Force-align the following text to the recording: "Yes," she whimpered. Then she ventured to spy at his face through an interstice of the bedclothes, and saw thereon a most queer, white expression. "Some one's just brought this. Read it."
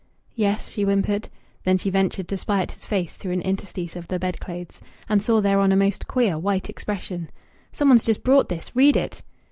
"Yes," 0.33 0.69
she 0.71 0.81
whimpered. 0.81 1.29
Then 1.63 1.77
she 1.77 1.91
ventured 1.91 2.27
to 2.29 2.35
spy 2.35 2.63
at 2.63 2.71
his 2.71 2.87
face 2.87 3.13
through 3.15 3.33
an 3.33 3.41
interstice 3.43 3.95
of 3.95 4.07
the 4.07 4.17
bedclothes, 4.17 4.81
and 5.07 5.21
saw 5.21 5.41
thereon 5.41 5.71
a 5.71 5.75
most 5.75 6.07
queer, 6.07 6.39
white 6.39 6.71
expression. 6.71 7.29
"Some 7.71 7.89
one's 7.89 8.03
just 8.03 8.23
brought 8.23 8.49
this. 8.49 8.75
Read 8.75 8.97
it." 8.97 9.21